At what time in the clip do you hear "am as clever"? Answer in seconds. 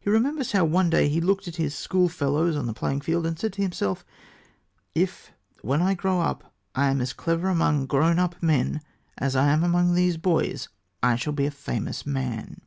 6.90-7.48